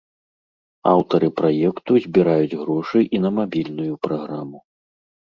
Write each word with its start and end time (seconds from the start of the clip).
Аўтары 0.91 1.27
праекту 1.41 1.91
збіраюць 2.05 2.57
грошы 2.63 2.99
і 3.17 3.21
на 3.27 3.33
мабільную 3.37 3.93
праграму. 4.07 4.57